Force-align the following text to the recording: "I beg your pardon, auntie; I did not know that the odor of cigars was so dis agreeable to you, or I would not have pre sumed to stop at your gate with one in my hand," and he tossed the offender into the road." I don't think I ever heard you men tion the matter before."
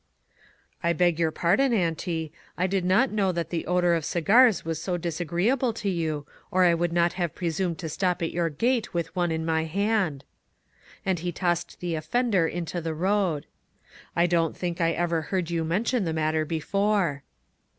"I 0.83 0.93
beg 0.93 1.19
your 1.19 1.29
pardon, 1.29 1.73
auntie; 1.73 2.31
I 2.57 2.65
did 2.65 2.83
not 2.83 3.11
know 3.11 3.31
that 3.31 3.51
the 3.51 3.67
odor 3.67 3.93
of 3.93 4.03
cigars 4.03 4.65
was 4.65 4.81
so 4.81 4.97
dis 4.97 5.21
agreeable 5.21 5.73
to 5.73 5.89
you, 5.91 6.25
or 6.49 6.63
I 6.63 6.73
would 6.73 6.91
not 6.91 7.13
have 7.13 7.35
pre 7.35 7.49
sumed 7.49 7.77
to 7.77 7.87
stop 7.87 8.23
at 8.23 8.31
your 8.31 8.49
gate 8.49 8.95
with 8.95 9.15
one 9.15 9.31
in 9.31 9.45
my 9.45 9.65
hand," 9.65 10.23
and 11.05 11.19
he 11.19 11.31
tossed 11.31 11.81
the 11.81 11.93
offender 11.93 12.47
into 12.47 12.81
the 12.81 12.95
road." 12.95 13.45
I 14.15 14.25
don't 14.25 14.57
think 14.57 14.81
I 14.81 14.89
ever 14.93 15.21
heard 15.21 15.51
you 15.51 15.63
men 15.63 15.83
tion 15.83 16.05
the 16.05 16.13
matter 16.13 16.45
before." 16.45 17.21